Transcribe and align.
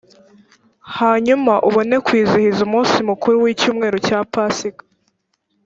hanyuma 0.97 1.53
ubone 1.67 1.95
kwizihiza 2.05 2.59
umunsi 2.67 2.95
mukuru 3.09 3.35
w’icyumweru 3.43 3.97
cya 4.07 4.19
pasika, 4.33 4.83